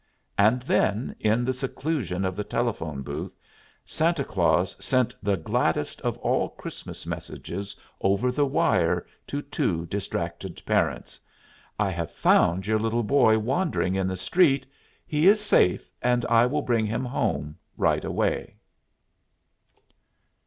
And 0.35 0.63
then, 0.63 1.15
in 1.19 1.45
the 1.45 1.53
seclusion 1.53 2.25
of 2.25 2.35
the 2.35 2.43
telephone 2.43 3.03
booth, 3.03 3.37
Santa 3.85 4.23
Claus 4.23 4.75
sent 4.83 5.13
the 5.21 5.37
gladdest 5.37 6.01
of 6.01 6.17
all 6.17 6.49
Christmas 6.49 7.05
messages 7.05 7.75
over 8.01 8.31
the 8.31 8.47
wire 8.47 9.05
to 9.27 9.43
two 9.43 9.85
distracted 9.85 10.59
parents: 10.65 11.19
"_I 11.79 11.91
have 11.91 12.09
found 12.09 12.65
your 12.65 12.79
boy 13.03 13.37
wandering 13.37 13.93
in 13.93 14.07
the 14.07 14.17
street. 14.17 14.65
He 15.05 15.27
is 15.27 15.39
safe, 15.39 15.91
and 16.01 16.25
I 16.25 16.47
will 16.47 16.63
bring 16.63 16.87
him 16.87 17.05
home 17.05 17.59
right 17.77 18.03
away. 18.03 18.55